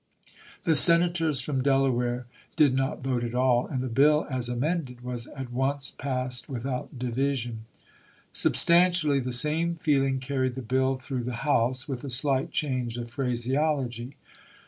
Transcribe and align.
The 0.63 0.75
Senators 0.75 1.41
from 1.41 1.61
Dela•• 1.61 1.89
Giobe. 1.91 1.95
ware 1.95 2.25
did 2.55 2.73
not 2.73 3.03
vote 3.03 3.23
at 3.23 3.35
all, 3.35 3.67
and 3.67 3.81
the 3.83 3.87
bill 3.87 4.25
as 4.31 4.49
amended 4.49 4.97
pp. 4.97 5.01
218, 5.01 5.01
219! 5.03 5.11
was 5.11 5.27
at 5.39 5.51
once 5.53 5.91
passed 5.91 6.49
without 6.49 6.97
division. 6.97 7.65
Substantially 8.31 9.19
the 9.19 9.31
same 9.31 9.75
feeling 9.75 10.19
carried 10.19 10.55
the 10.55 10.63
bill 10.63 10.95
through 10.95 11.23
the 11.23 11.33
House 11.45 11.87
with 11.87 12.03
a 12.03 12.09
slight 12.09 12.49
change 12.49 12.97
of 12.97 13.11
phrase 13.11 13.47
ology. 13.55 14.15